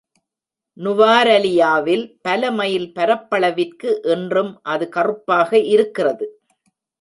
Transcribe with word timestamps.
நுவாரலியாவில் 0.77 2.05
பல 2.21 2.51
மைல் 2.51 2.87
பரப்பளவிற்கு 2.95 3.91
இன்றும் 4.15 4.51
அது 4.65 4.87
கறுப்பாக 4.95 5.51
இருக்கிறது. 5.67 6.27